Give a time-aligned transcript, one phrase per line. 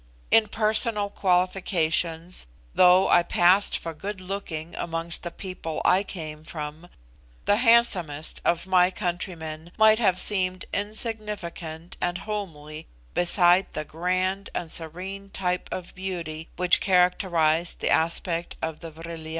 [0.31, 6.87] In personal qualifications, though I passed for good looking amongst the people I came from,
[7.45, 14.71] the handsomest of my countrymen might have seemed insignificant and homely beside the grand and
[14.71, 19.29] serene type of beauty which characterised the aspect of the Vril ya.